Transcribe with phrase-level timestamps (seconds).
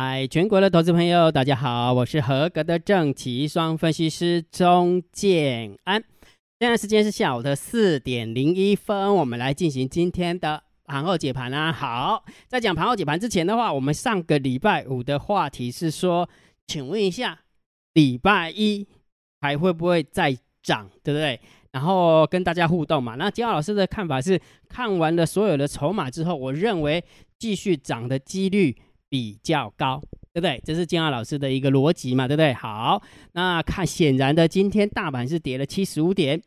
[0.00, 6.00] 嗨，全国的投资朋友，大家好，我是合格的正奇双分析师钟建安。
[6.60, 11.72] 现在时间是下午的四点零一分，我们来进行今天的盘后解盘啊。
[11.72, 16.28] 好，在讲盘后解盘之前的话，我们上个礼拜五的话题是说，
[16.68, 17.40] 请问一下，
[17.94, 18.86] 礼拜一
[19.40, 21.40] 还会不会再涨，对不对？
[21.72, 23.16] 然后跟大家互动嘛。
[23.16, 27.02] 那姜老师的看法是，看完了所有的筹码之后，我认为
[27.36, 28.76] 继续涨的几率。
[29.08, 30.60] 比较高，对不对？
[30.64, 32.52] 这是金浩老师的一个逻辑嘛，对不对？
[32.52, 36.42] 好，那看显然的，今天大盘是跌了七十五点，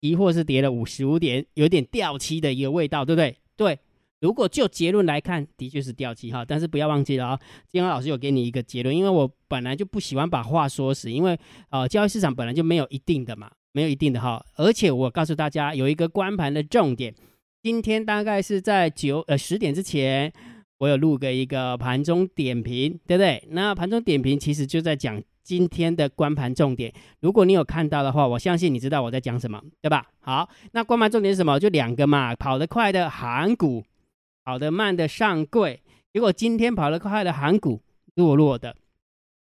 [0.00, 3.36] 疑惑是跌了五十五点，有点掉期的一个味道，对不对？
[3.56, 3.78] 对，
[4.20, 6.44] 如果就结论来看，的确是掉期哈。
[6.44, 11.38] 但是不要忘记了啊，金浩老师有给你一个结论，因为我本来就不喜欢把话说死，因为
[11.70, 14.44] 呃，交易市场本来就没有一定的嘛，没有一定的哈。
[14.56, 17.14] 而且我告诉大家有一个关盘的重点，
[17.62, 20.32] 今天大概是在九呃十点之前。
[20.80, 23.46] 我有录个一个盘中点评，对不对？
[23.50, 26.90] 那盘中点评其实就在讲今天的关盘重点。
[27.20, 30.06] 如果你有看到的话，我相信你知道我在讲什么，对吧？
[30.20, 31.60] 好，那关盘重点是什么？
[31.60, 33.84] 就两个嘛，跑得快的韩股，
[34.42, 35.82] 跑得慢的上柜。
[36.14, 37.82] 结果今天跑得快的韩股
[38.14, 38.74] 弱弱的，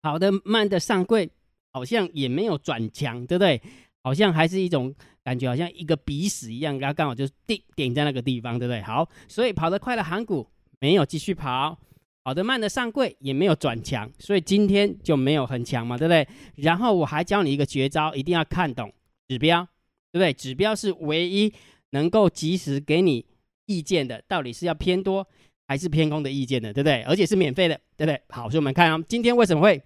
[0.00, 1.30] 跑得慢的上柜
[1.70, 3.60] 好像也没有转强，对不对？
[4.02, 8.80] 好像还是一种感觉，好像一个鼻屎一样，然后刚好就定点在那个地方，对不对？
[8.80, 10.48] 好，所以跑得快的韩股。
[10.80, 11.78] 没有继续跑，
[12.24, 16.26] 跑得慢的上柜也没有转强，所以今天就没有很强嘛，对不对？
[16.56, 18.92] 然后我还教你一个绝招，一定要看懂
[19.28, 19.62] 指标，
[20.10, 20.32] 对不对？
[20.32, 21.52] 指标是唯一
[21.90, 23.24] 能够及时给你
[23.66, 25.26] 意见的，到底是要偏多
[25.68, 27.02] 还是偏空的意见的，对不对？
[27.02, 28.20] 而且是免费的，对不对？
[28.28, 29.82] 好，所以我们看啊，今天为什么会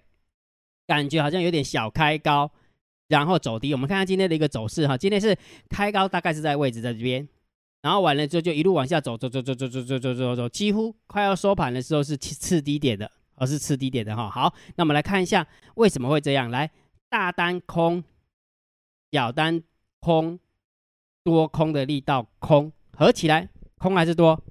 [0.87, 2.49] 感觉好像有点小开高，
[3.09, 3.73] 然后走低？
[3.73, 5.37] 我们看看今天的一个走势哈，今天是
[5.69, 7.27] 开高，大概是在位置在这边。
[7.85, 14.27] 然后完了之后就一路往下走，走走走走走走走走走，几乎快要收盘的时候是次低点的，而是次低点的哈。
[14.27, 16.49] 好，那我们来看一下为什么会这样。
[16.49, 16.71] 来，
[17.11, 18.03] 大单空，
[19.11, 19.61] 小单
[19.99, 20.39] 空，
[21.23, 23.47] 多空的力道空，合起来
[23.77, 24.43] 空还是多？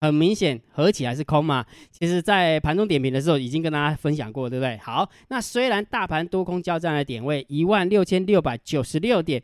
[0.00, 1.66] 很明显，合起来是空嘛。
[1.90, 4.78] 其实，在盘中点评的时候已经跟大家分享过，对不对？
[4.78, 9.42] 好，那虽然大盘多空交战的点位一万六千六百九十六点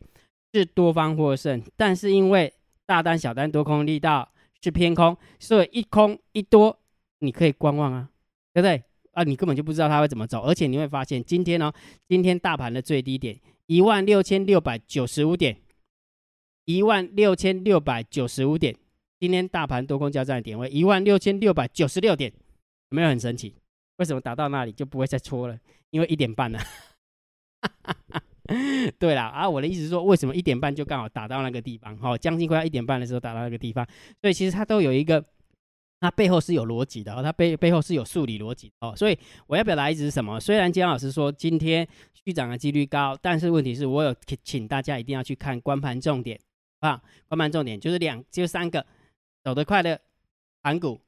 [0.54, 2.50] 是多方获胜，但是因为
[2.88, 4.32] 大单、小单、多空力道
[4.62, 6.80] 是偏空，所以一空一多，
[7.18, 8.08] 你可以观望啊，
[8.54, 8.82] 对不对？
[9.12, 11.70] 啊，你根本就不知道它会怎么走，而且你会发现今天呢，
[12.08, 15.60] 今天大盘的最低点一万六千六百九十五点，
[16.64, 18.74] 一万六千六百九十五点，
[19.20, 22.32] 今天大盘多空交战的点位一万六千六百九十六点，
[22.88, 23.54] 有没有很神奇？
[23.96, 25.60] 为什么打到那里就不会再戳了？
[25.90, 26.58] 因为一点半了。
[28.98, 31.94] 对啦啊，我的意思是说，为什么一点半就刚好打到那个地方？
[31.98, 33.86] 哈，将近快要一点半的时候打到那个地方，
[34.22, 35.22] 所以其实它都有一个，
[36.00, 38.94] 它背后是有逻辑的哦，它背背后是有数理逻辑哦。
[38.96, 40.40] 所以我要表达意思是什么？
[40.40, 41.86] 虽然姜老师说今天
[42.24, 46.40] 续涨的几率高，但是问题是我有请大家一定要去看光盘重点
[46.80, 48.86] 啊，光盘重点就是两就三个，
[49.44, 50.00] 走得快的
[50.62, 50.98] 盘股，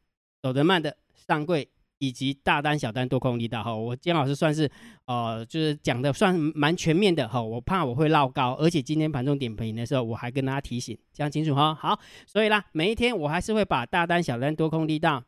[0.42, 0.94] 走得慢的
[1.26, 1.66] 上柜。
[2.00, 4.68] 以及大单、小单多空力道哈，我姜老师算是
[5.04, 7.40] 呃，就是讲的算蛮全面的哈。
[7.42, 11.74] 我怕我会绕高，而且今天盘中点评的时候，我还跟大家提醒，讲清楚哈。
[11.74, 15.22] 好，所以啦，每一天我还是会把大单、小单多空力道、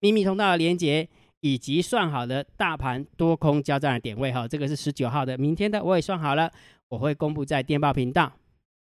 [0.00, 1.08] 秘密通道的连接，
[1.40, 4.46] 以及算好的大盘多空交战的点位哈。
[4.46, 6.52] 这个是十九号的，明天的我也算好了，
[6.90, 8.30] 我会公布在电报频道，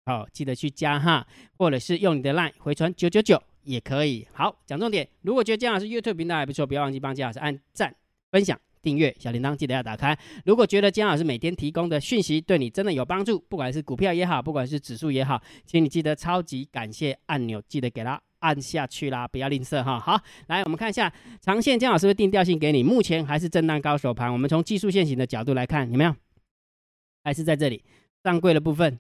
[0.06, 1.26] 好，记得去加哈，
[1.58, 3.42] 或者是用你的 line 回传九九九。
[3.68, 5.06] 也可以，好讲重点。
[5.22, 7.94] 如果觉得姜老师 YouTube 频道还不错，不要忘记帮姜老师按赞、
[8.32, 10.18] 分享、订阅小铃铛，记得要打开。
[10.46, 20.00] 如果觉得姜老师每天提供的讯息对你真的有帮助，不管是股票也好，不管是指数也好，请你记得超级感谢按钮，记得给它按下去啦，不要吝啬哈。
[20.00, 20.18] 好，
[20.48, 21.12] 来我们看一下
[21.42, 22.82] 长线，姜老师会定调性给你。
[22.82, 26.16] 目前还是震荡高手盘，我们从技术线型的角度来看，有没有？
[27.24, 27.84] 还是在这里
[28.24, 28.98] 上柜的部分。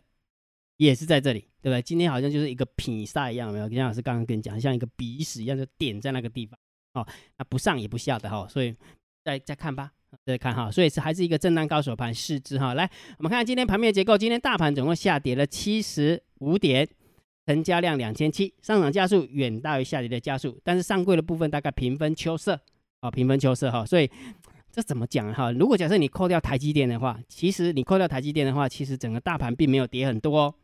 [0.77, 1.81] 也是在这里，对不对？
[1.81, 3.68] 今天好像就是一个比赛一样，没有？
[3.68, 6.57] 姜老师刚刚跟你讲，像一个鼻屎一样，就点在那个地方，
[6.94, 7.07] 哦，
[7.38, 8.75] 那不上也不下的哈，所以
[9.24, 9.91] 再再看吧，
[10.24, 12.75] 再看哈，所以是还是一个震荡高手盘，试之哈。
[12.75, 16.88] 来，我们看今天盘面结构，今天大盘总共下跌了七十五点，
[17.47, 22.59] 成交量两千七，上涨加速远大于下跌的加速，但是上柜的部分大概平分秋色，
[23.00, 24.07] 啊，平分秋色哈，所以
[24.71, 25.51] 这怎么讲哈？
[25.51, 30.56] 如果假设你扣掉台积电的话，其实你扣掉台积电的话，其实整个大盘并没有跌很多哦。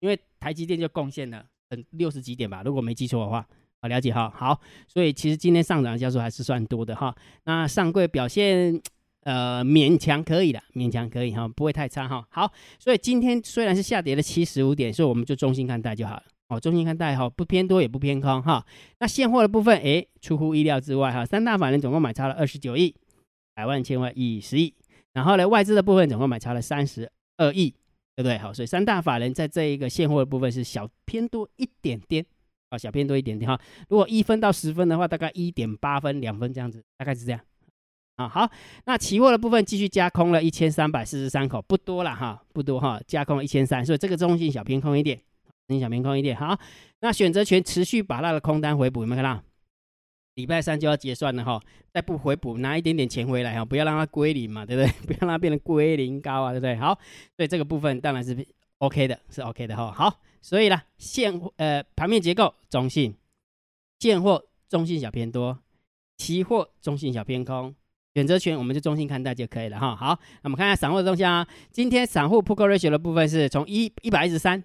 [0.00, 3.46] 因为台积电就贡献了嗯六十几点吧，如果没记错的话，
[3.80, 4.32] 好了解哈。
[4.34, 7.14] 好，所以其实今天上涨的家数还是算多的哈。
[7.44, 8.80] 那上柜表现
[9.22, 12.26] 呃勉强可以的，勉强可以哈，不会太差哈。
[12.30, 16.22] 好，所以今天虽然是下跌了七十五点，所以我们就中心看待就好了。
[16.48, 18.66] 哦，中心看待哈，不偏多也不偏空哈。
[18.98, 22.92] 那现货的部分，哎，出乎意料之外哈，三大法人总共买超了二十九亿，
[23.54, 24.74] 百万、千万、亿、十亿。
[25.12, 27.72] 然后呢，外资的部分总共买超了三十二亿，
[28.16, 28.36] 对不对？
[28.38, 32.24] 好，所以三大法人在这一个现货的部分是小偏多一点点，
[32.68, 33.58] 啊，小偏多一点点哈。
[33.88, 37.40] 如果一分到十分的话，大概一点八分、两分这样子，大概是这样。
[38.16, 38.50] 啊，好，
[38.84, 45.18] 那期货的部分继续加空了一千三百四十三口，不多了哈，不多哈，加空一千三，所以这个中性小偏空一点。
[45.68, 46.58] 你小偏空一点好，
[47.00, 49.42] 那选择权持续把那个空单回补，有没有看到？
[50.40, 51.60] 礼拜三就要结算了哈，
[51.92, 54.90] 再不回补拿一点点钱回来哈，不要让它归零嘛，对不对？
[55.06, 56.74] 不要让它变成归零高啊，对不对？
[56.76, 56.98] 好，
[57.36, 58.34] 所以这个部分当然是
[58.78, 59.92] OK 的，是 OK 的哈。
[59.92, 63.14] 好，所以呢，现呃盘面结构中性，
[63.98, 65.58] 现货中性小偏多，
[66.16, 67.74] 期货中性小偏空，
[68.14, 69.94] 选择权我们就中性看待就可以了哈。
[69.94, 74.64] 好，那我们看一下散户的东西啊，今天散户 Put Ratio 的部分是从一一百一十三。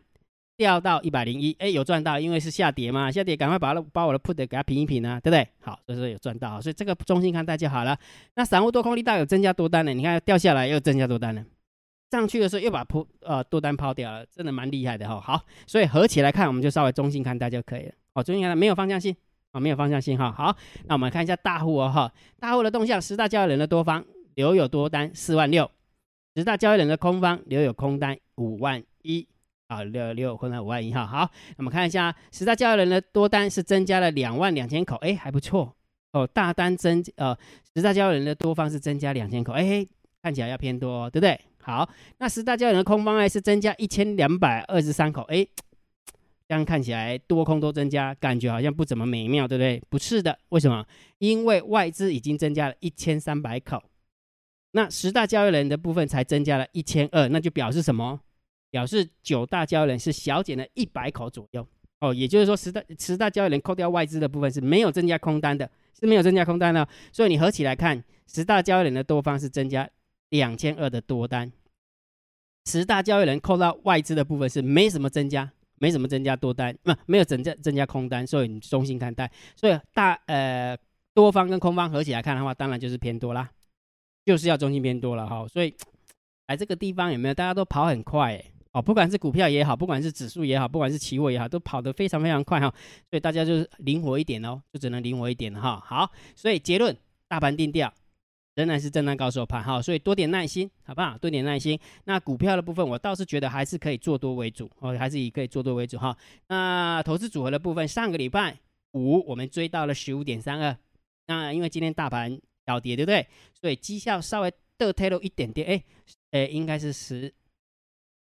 [0.57, 5.47] 掉到一百零一，哎，有赚到，因为是下跌嘛，下跌赶快把把我的 put 给它平一平啊，对不对？
[5.59, 7.97] 好，所以说有赚到，所以这个中性看待就好了。
[8.35, 11.43] 那散户多空力道有增加多单了，你看掉下来又增加多单了，
[12.11, 15.19] 上去的时候又把铺呃多单抛掉了，真的蛮厉害的哈。
[15.19, 17.91] 好，所以合起来看，我们就稍微中性看待就可以了。
[18.13, 19.13] 哦，中性看待没有方向性
[19.51, 20.31] 啊，没有方向性哈。
[20.31, 20.55] 好，
[20.85, 24.05] 那我们看一下大户哦哈，大户的动向，十大交易人的多方
[24.35, 25.69] 留有多单四万六，
[26.35, 29.27] 十大交易人的空方留有空单五万一。
[29.67, 35.75] 啊，六六混了五万一哈，好，那么看一下十大交易人的多单是增加了两万两千口，哎，还不错
[36.11, 36.25] 哦。
[36.27, 37.35] 大单增呃，
[37.75, 39.85] 十大交易人的多方是增加两千口，哎，
[40.21, 41.39] 看起来要偏多，对不对？
[41.61, 41.89] 好，
[42.19, 45.47] 那十大交易人的空方呢是增加一千两百二十三口，哎，
[46.47, 49.81] 这样看起来多空都增加，感觉好像不怎么美妙，对不对？
[49.89, 50.85] 不是的，为什么？
[51.17, 53.81] 因为外资已经增加了一千三百口，
[54.73, 58.19] 那十大交易人的部分才增加了一千二，那就表示什么？
[58.75, 61.65] 表示九大交易人是小减了一百口左右。
[62.01, 69.89] 哦，也就是说十大十大交易人扣掉外资的部分是没有增加空单的，是没有增加空单的，所以你合起来看，十大交易人的多方是增加
[70.27, 71.49] 两千二的多单，
[72.65, 75.49] 十大交易人扣到外资的部分是没什么增加，
[75.79, 80.77] 没什么增加多单，不没有增加增加空单，所以你中心看待，所以大呃
[81.13, 83.49] 多方跟空方合起来看的话，当然就是偏多啦，
[84.25, 85.73] 就是要中心偏多了哈，所以
[86.47, 88.51] 来这个地方有没有大家都跑很快哎。
[88.75, 92.67] 哦，不管是股票也好，不管是指数也好，不管是期货也好，都跑得非常非常快哈，
[93.09, 95.81] 所以大家就是灵活一点哦，就只能灵活一点了哈。
[95.85, 96.93] 好，所以结论，
[97.29, 97.89] 大盘定调
[98.55, 101.17] 仍然是震荡高手盘哈，所以多点耐心，好不好？
[101.17, 101.79] 多点耐心。
[102.03, 106.13] 那股票的部分，我倒是觉得还是可以做多为主哦，还是以可以做多为主哈。
[106.49, 108.59] 那投资组合的部分，上个礼拜
[108.91, 110.77] 五我们追到了十五点三二，
[111.27, 113.25] 那因为今天大盘小跌，对不对？
[113.53, 115.83] 所以绩效稍微倒退了一点点，哎
[116.31, 117.33] 哎，应该是十。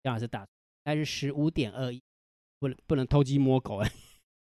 [0.03, 0.45] 姜老师打，
[0.83, 2.01] 但是十五点二亿，
[2.59, 3.92] 不能不能偷鸡摸狗哎，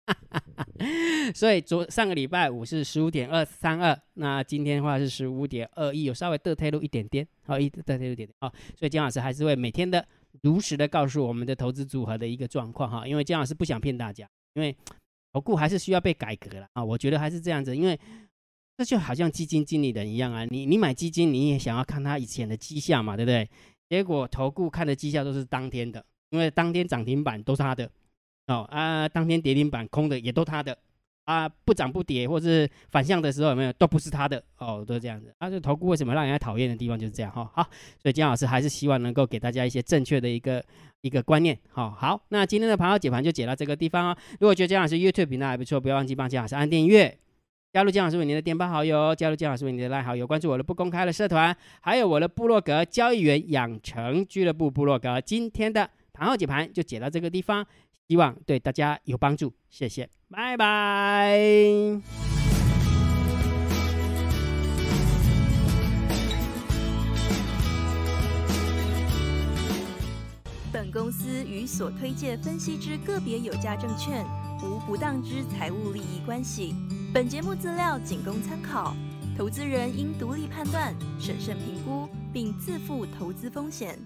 [1.35, 10.07] 所以昨上个礼拜五是十五点二三二，那今天的话是十五点二亿，有稍微的退路一点点，好一的退路一点点啊，所以姜老师还是会每天的
[10.43, 14.77] 如实的告诉我们的投资组合的一个状况哈，因为姜老师不想骗大家，因为
[15.33, 17.99] 投顾还是需要被改革了啊，我觉得还是这样子，因为
[18.77, 23.49] 这就好像基金经理人一样啊，你你买基金你也想要看他以前的绩效嘛，对不对？
[23.95, 27.89] 结果投顾看的绩效都是当天的，因为当天涨停板都是他的，
[28.49, 30.77] 哦啊，当天跌停板空的也都他的，
[31.27, 37.63] 啊不涨不跌或是反向的时候有没有都不是他的，哦都是这样子，啊这投顾为什么让人家讨厌的地方就是这样哈，好，
[38.03, 40.61] 所以姜老师还是希望能够给大家一些正确的一个
[41.03, 47.17] 一个观念，好好，那今天的盘后解盘就解到这个地方哦，如果觉得姜老师 YouTube 频道还不错，不要忘记帮姜老师按订阅。
[47.75, 55.21] 加入姜老师为您的电报好友，加入姜老师为您的赖好友，关注我的不公开的社团，还有我的部落格交易员养成俱乐部部落格。
[55.21, 57.67] 今天的盘后解盘就解到这个地方，
[58.07, 61.37] 希望对大家有帮助，谢谢，拜拜。
[70.73, 74.25] 本公司与所推荐分析之个别有价证券
[74.63, 76.73] 无不当之财务利益关系。
[77.15, 78.93] 本节目资料仅供参考，
[79.39, 83.97] 投资人应独立判断、审慎评估，并自负投资风险。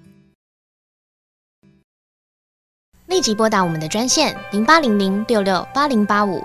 [3.07, 6.45] 立即拨打我们的专线零八零零六六八零八五